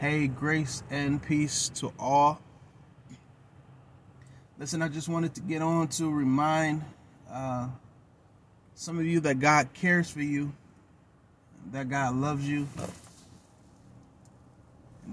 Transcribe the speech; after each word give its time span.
Hey, 0.00 0.28
grace 0.28 0.82
and 0.88 1.22
peace 1.22 1.68
to 1.74 1.92
all. 1.98 2.40
Listen, 4.58 4.80
I 4.80 4.88
just 4.88 5.10
wanted 5.10 5.34
to 5.34 5.42
get 5.42 5.60
on 5.60 5.88
to 5.88 6.10
remind 6.10 6.82
uh, 7.30 7.68
some 8.74 8.98
of 8.98 9.04
you 9.04 9.20
that 9.20 9.40
God 9.40 9.74
cares 9.74 10.08
for 10.08 10.22
you, 10.22 10.54
that 11.72 11.90
God 11.90 12.14
loves 12.14 12.48
you, 12.48 12.66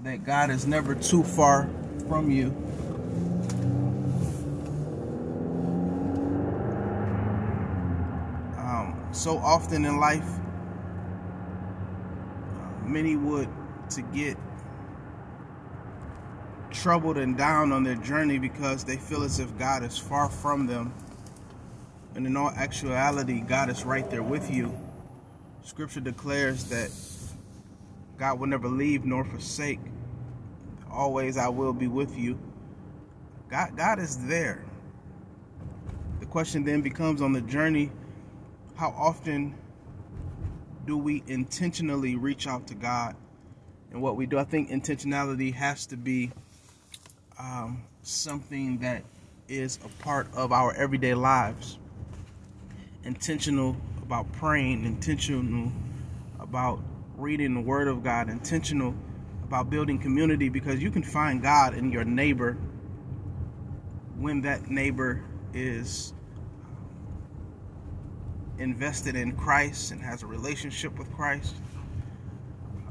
that 0.04 0.24
God 0.24 0.48
is 0.48 0.66
never 0.66 0.94
too 0.94 1.22
far 1.22 1.68
from 2.08 2.30
you. 2.30 2.46
Um, 8.56 8.98
so 9.12 9.36
often 9.36 9.84
in 9.84 10.00
life, 10.00 10.30
uh, 12.54 12.86
many 12.86 13.16
would 13.16 13.50
to 13.90 14.00
get 14.00 14.38
troubled 16.82 17.18
and 17.18 17.36
down 17.36 17.72
on 17.72 17.82
their 17.82 17.96
journey 17.96 18.38
because 18.38 18.84
they 18.84 18.96
feel 18.96 19.24
as 19.24 19.40
if 19.40 19.56
God 19.58 19.82
is 19.82 19.98
far 19.98 20.28
from 20.28 20.66
them. 20.66 20.92
And 22.14 22.26
in 22.26 22.36
all 22.36 22.50
actuality, 22.50 23.40
God 23.40 23.68
is 23.68 23.84
right 23.84 24.08
there 24.10 24.22
with 24.22 24.50
you. 24.50 24.72
Scripture 25.62 26.00
declares 26.00 26.64
that 26.64 26.90
God 28.16 28.38
will 28.38 28.46
never 28.46 28.68
leave 28.68 29.04
nor 29.04 29.24
forsake. 29.24 29.80
Always 30.90 31.36
I 31.36 31.48
will 31.48 31.72
be 31.72 31.88
with 31.88 32.16
you. 32.16 32.38
God, 33.48 33.76
God 33.76 33.98
is 33.98 34.26
there. 34.26 34.64
The 36.20 36.26
question 36.26 36.64
then 36.64 36.80
becomes 36.80 37.22
on 37.22 37.32
the 37.32 37.40
journey, 37.40 37.90
how 38.76 38.90
often 38.96 39.54
do 40.86 40.96
we 40.96 41.22
intentionally 41.26 42.16
reach 42.16 42.46
out 42.46 42.66
to 42.68 42.74
God 42.74 43.16
and 43.90 44.00
what 44.00 44.16
we 44.16 44.26
do? 44.26 44.38
I 44.38 44.44
think 44.44 44.70
intentionality 44.70 45.52
has 45.54 45.86
to 45.86 45.96
be 45.96 46.30
um, 47.38 47.82
something 48.02 48.78
that 48.78 49.04
is 49.48 49.78
a 49.84 50.02
part 50.02 50.28
of 50.34 50.52
our 50.52 50.74
everyday 50.74 51.14
lives. 51.14 51.78
Intentional 53.04 53.76
about 54.02 54.30
praying, 54.32 54.84
intentional 54.84 55.72
about 56.40 56.80
reading 57.16 57.54
the 57.54 57.60
Word 57.60 57.88
of 57.88 58.02
God, 58.02 58.28
intentional 58.28 58.94
about 59.44 59.70
building 59.70 59.98
community 59.98 60.48
because 60.48 60.82
you 60.82 60.90
can 60.90 61.02
find 61.02 61.42
God 61.42 61.74
in 61.74 61.90
your 61.90 62.04
neighbor 62.04 62.56
when 64.16 64.42
that 64.42 64.68
neighbor 64.68 65.22
is 65.54 66.12
invested 68.58 69.14
in 69.14 69.32
Christ 69.32 69.92
and 69.92 70.02
has 70.02 70.22
a 70.22 70.26
relationship 70.26 70.98
with 70.98 71.10
Christ. 71.14 71.54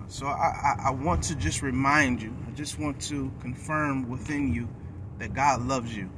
So 0.07 0.25
I, 0.25 0.31
I, 0.31 0.75
I, 0.85 0.91
want 0.91 1.23
to 1.23 1.35
just 1.35 1.61
remind 1.61 2.21
you, 2.21 2.33
I 2.47 2.51
just 2.51 2.79
want 2.79 3.01
to 3.03 3.31
confirm 3.41 4.09
within 4.09 4.53
you 4.53 4.69
that 5.19 5.33
God 5.33 5.61
loves 5.61 5.95
you. 5.95 6.09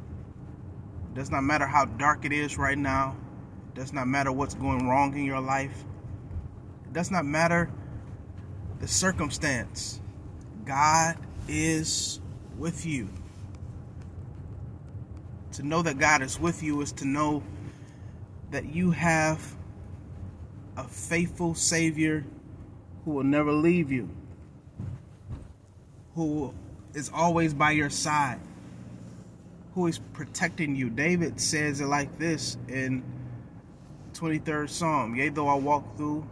It 1.12 1.16
does 1.16 1.32
not 1.32 1.42
matter 1.42 1.66
how 1.66 1.86
dark 1.86 2.24
it 2.24 2.32
is 2.32 2.58
right 2.58 2.78
now. 2.78 3.16
It 3.70 3.76
does 3.80 3.92
not 3.92 4.08
matter 4.08 4.32
what's 4.32 4.54
going 4.54 4.88
wrong 4.88 5.18
in 5.18 5.26
your 5.26 5.42
life. 5.42 5.84
It 6.86 6.94
does 6.94 7.10
not 7.10 7.26
matter 7.26 7.72
the 8.80 8.88
circumstance. 8.88 10.00
God 10.66 11.18
is 11.48 12.22
with 12.60 12.86
you. 12.86 13.10
To 15.54 15.64
know 15.64 15.82
that 15.82 15.98
God 15.98 16.22
is 16.22 16.40
with 16.40 16.62
you 16.62 16.82
is 16.82 16.92
to 16.94 17.06
know 17.06 17.42
that 18.52 18.66
you 18.66 18.92
have 18.92 19.56
a 20.78 20.84
faithful 20.84 21.56
Savior 21.56 22.24
who 23.10 23.16
will 23.16 23.24
never 23.24 23.52
leave 23.52 23.92
you, 23.92 24.08
who 26.14 26.54
is 26.94 27.10
always 27.12 27.56
by 27.56 27.72
your 27.72 27.90
side, 27.90 28.40
who 29.74 29.88
is 29.88 29.98
protecting 30.14 30.76
you. 30.76 30.92
David 30.92 31.42
says 31.42 31.82
it 31.82 31.88
like 31.88 32.20
this 32.20 32.56
in 32.68 33.02
23rd 34.14 34.70
Psalm 34.70 35.16
Yea, 35.16 35.30
though 35.30 35.48
I 35.48 35.56
walk 35.56 35.98
through 35.98 36.24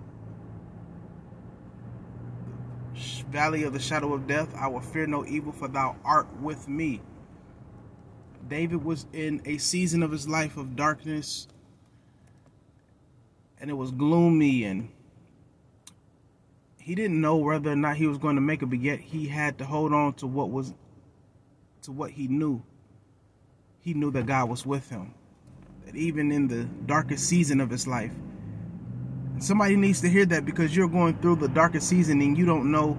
valley 3.32 3.64
of 3.64 3.74
the 3.74 3.80
shadow 3.80 4.14
of 4.14 4.28
death, 4.28 4.54
I 4.56 4.68
will 4.68 4.80
fear 4.80 5.08
no 5.08 5.26
evil, 5.26 5.54
for 5.54 5.68
thou 5.68 5.96
art 6.06 6.28
with 6.42 6.70
me. 6.70 7.02
David 8.48 8.86
was 8.86 9.08
in 9.14 9.42
a 9.46 9.58
season 9.58 10.04
of 10.04 10.12
his 10.12 10.28
life 10.28 10.58
of 10.58 10.76
darkness, 10.76 11.48
and 13.60 13.72
it 13.72 13.74
was 13.74 13.90
gloomy 13.90 14.64
and 14.64 14.90
he 16.88 16.96
didn't 16.96 17.20
know 17.20 17.36
whether 17.36 17.70
or 17.70 17.76
not 17.76 17.98
he 17.98 18.08
was 18.08 18.18
going 18.18 18.36
to 18.36 18.42
make 18.42 18.62
it, 18.62 18.68
but 18.68 18.80
yet 18.80 19.02
he 19.02 19.28
had 19.28 19.58
to 19.58 19.66
hold 19.66 19.92
on 19.92 20.14
to 20.14 20.26
what 20.26 20.52
was 20.52 20.74
to 21.82 21.92
what 21.92 22.12
he 22.12 22.30
knew. 22.30 22.64
He 23.82 23.94
knew 23.94 24.10
that 24.12 24.26
God 24.26 24.50
was 24.50 24.66
with 24.66 24.90
him. 24.90 25.14
That 25.86 25.98
even 25.98 26.32
in 26.32 26.48
the 26.48 26.64
darkest 26.86 27.28
season 27.28 27.60
of 27.60 27.70
his 27.70 27.88
life. 27.88 28.14
And 29.34 29.44
somebody 29.44 29.76
needs 29.76 30.00
to 30.00 30.08
hear 30.08 30.26
that 30.28 30.46
because 30.46 30.74
you're 30.74 30.88
going 30.88 31.20
through 31.20 31.36
the 31.36 31.50
darkest 31.50 31.90
season 31.90 32.22
and 32.22 32.38
you 32.38 32.46
don't 32.46 32.72
know 32.72 32.98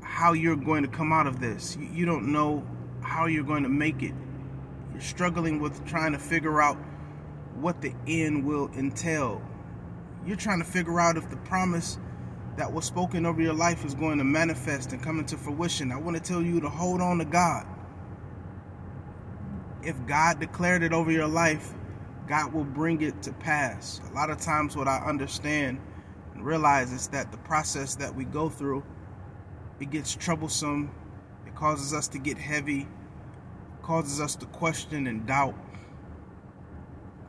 how 0.00 0.32
you're 0.32 0.56
going 0.56 0.82
to 0.82 0.88
come 0.88 1.12
out 1.12 1.26
of 1.26 1.38
this. 1.38 1.76
You 1.92 2.06
don't 2.06 2.32
know 2.32 2.66
how 3.02 3.26
you're 3.26 3.44
going 3.44 3.64
to 3.64 3.68
make 3.68 4.02
it. 4.02 4.14
You're 4.92 5.02
struggling 5.02 5.60
with 5.60 5.86
trying 5.86 6.12
to 6.12 6.18
figure 6.18 6.62
out 6.62 6.78
what 7.56 7.82
the 7.82 7.92
end 8.06 8.42
will 8.42 8.70
entail. 8.74 9.42
You're 10.24 10.38
trying 10.38 10.60
to 10.60 10.66
figure 10.66 10.98
out 10.98 11.18
if 11.18 11.28
the 11.28 11.36
promise 11.36 11.98
that 12.56 12.72
was 12.72 12.84
spoken 12.84 13.26
over 13.26 13.40
your 13.40 13.54
life 13.54 13.84
is 13.84 13.94
going 13.94 14.18
to 14.18 14.24
manifest 14.24 14.92
and 14.92 15.02
come 15.02 15.18
into 15.18 15.36
fruition. 15.36 15.92
I 15.92 15.96
want 15.96 16.16
to 16.16 16.22
tell 16.22 16.42
you 16.42 16.60
to 16.60 16.68
hold 16.68 17.00
on 17.00 17.18
to 17.18 17.24
God. 17.24 17.66
If 19.82 20.04
God 20.06 20.40
declared 20.40 20.82
it 20.82 20.92
over 20.92 21.10
your 21.10 21.28
life, 21.28 21.72
God 22.26 22.52
will 22.52 22.64
bring 22.64 23.00
it 23.00 23.22
to 23.22 23.32
pass. 23.32 24.00
A 24.10 24.14
lot 24.14 24.30
of 24.30 24.38
times, 24.38 24.76
what 24.76 24.88
I 24.88 24.98
understand 24.98 25.80
and 26.34 26.44
realize 26.44 26.92
is 26.92 27.08
that 27.08 27.32
the 27.32 27.38
process 27.38 27.94
that 27.96 28.14
we 28.14 28.24
go 28.24 28.48
through, 28.48 28.84
it 29.80 29.90
gets 29.90 30.14
troublesome. 30.14 30.90
It 31.46 31.54
causes 31.54 31.94
us 31.94 32.08
to 32.08 32.18
get 32.18 32.36
heavy, 32.38 32.86
causes 33.82 34.20
us 34.20 34.36
to 34.36 34.46
question 34.46 35.06
and 35.06 35.26
doubt 35.26 35.54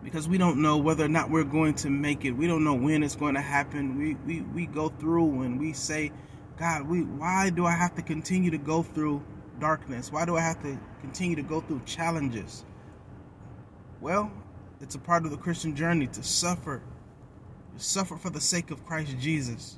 because 0.04 0.28
we 0.28 0.38
don't 0.38 0.62
know 0.62 0.78
whether 0.78 1.06
or 1.06 1.10
not 1.10 1.30
we're 1.30 1.44
going 1.44 1.74
to 1.76 1.90
make 1.90 2.26
it. 2.26 2.32
We 2.32 2.48
don't 2.48 2.64
know 2.64 2.74
when 2.74 3.04
it's 3.04 3.16
going 3.16 3.36
to 3.36 3.42
happen. 3.42 3.98
We 3.98 4.16
we, 4.26 4.42
we 4.42 4.66
go 4.66 4.90
through 4.90 5.42
and 5.42 5.60
we 5.60 5.74
say, 5.74 6.12
God, 6.58 6.88
we 6.88 7.02
why 7.04 7.50
do 7.50 7.66
I 7.66 7.72
have 7.72 7.96
to 7.96 8.02
continue 8.02 8.52
to 8.52 8.58
go 8.58 8.84
through 8.84 9.24
darkness? 9.60 10.12
Why 10.12 10.26
do 10.26 10.36
I 10.36 10.42
have 10.42 10.62
to 10.64 10.78
continue 11.02 11.36
to 11.36 11.44
go 11.44 11.62
through 11.62 11.82
challenges? 11.86 12.66
Well, 14.00 14.32
it's 14.80 14.96
a 14.96 15.00
part 15.00 15.26
of 15.26 15.32
the 15.32 15.38
Christian 15.38 15.76
journey 15.76 16.08
to 16.08 16.24
suffer, 16.24 16.82
to 17.78 17.84
suffer 17.84 18.18
for 18.18 18.32
the 18.32 18.42
sake 18.42 18.72
of 18.72 18.84
Christ 18.86 19.16
Jesus, 19.20 19.78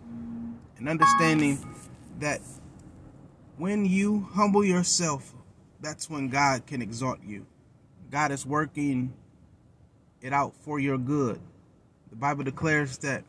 and 0.78 0.88
understanding 0.88 1.59
that 2.19 2.40
when 3.57 3.85
you 3.85 4.28
humble 4.31 4.63
yourself, 4.63 5.34
that's 5.81 6.09
when 6.09 6.29
God 6.29 6.66
can 6.66 6.81
exalt 6.81 7.19
you. 7.25 7.45
God 8.09 8.31
is 8.31 8.45
working 8.45 9.13
it 10.23 10.31
out 10.31 10.56
for 10.56 10.79
your 10.79 10.97
good. 10.97 11.39
The 12.09 12.16
Bible 12.16 12.45
declares 12.45 12.97
that 13.00 13.25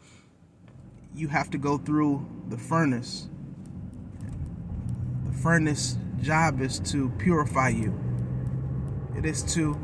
you 1.13 1.29
have 1.29 1.51
to 1.51 1.59
go 1.59 1.77
through 1.77 2.25
the 2.49 2.57
furnace. 2.57 3.29
The 5.27 5.37
furnace 5.37 5.99
job 6.23 6.61
is 6.61 6.79
to 6.93 7.11
purify 7.19 7.71
you. 7.71 7.99
It 9.17 9.27
is 9.27 9.43
to 9.55 9.75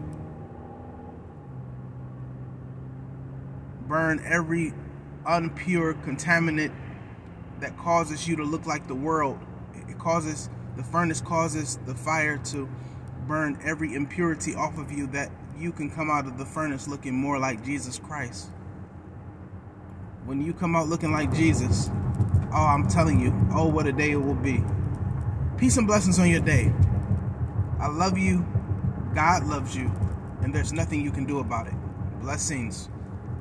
burn 3.88 4.22
every 4.24 4.72
unpure 5.26 6.00
contaminant 6.04 6.72
that 7.58 7.76
causes 7.76 8.28
you 8.28 8.36
to 8.36 8.44
look 8.44 8.66
like 8.66 8.86
the 8.86 8.94
world. 8.94 9.38
It 9.74 9.98
causes 9.98 10.48
the 10.76 10.84
furnace 10.84 11.20
causes 11.20 11.78
the 11.86 11.94
fire 11.94 12.38
to 12.38 12.68
burn 13.26 13.58
every 13.64 13.94
impurity 13.94 14.54
off 14.54 14.78
of 14.78 14.92
you 14.92 15.08
that 15.08 15.30
you 15.60 15.72
can 15.72 15.90
come 15.90 16.10
out 16.10 16.26
of 16.26 16.38
the 16.38 16.44
furnace 16.44 16.88
looking 16.88 17.14
more 17.14 17.38
like 17.38 17.62
Jesus 17.64 17.98
Christ. 17.98 18.48
When 20.24 20.40
you 20.40 20.54
come 20.54 20.74
out 20.74 20.88
looking 20.88 21.12
like 21.12 21.32
Jesus, 21.34 21.90
oh, 22.52 22.66
I'm 22.66 22.88
telling 22.88 23.20
you, 23.20 23.34
oh, 23.52 23.68
what 23.68 23.86
a 23.86 23.92
day 23.92 24.12
it 24.12 24.16
will 24.16 24.34
be. 24.34 24.64
Peace 25.58 25.76
and 25.76 25.86
blessings 25.86 26.18
on 26.18 26.30
your 26.30 26.40
day. 26.40 26.72
I 27.78 27.88
love 27.88 28.16
you. 28.16 28.46
God 29.14 29.44
loves 29.44 29.76
you. 29.76 29.90
And 30.42 30.54
there's 30.54 30.72
nothing 30.72 31.02
you 31.02 31.10
can 31.10 31.26
do 31.26 31.40
about 31.40 31.66
it. 31.66 31.74
Blessings. 32.20 32.88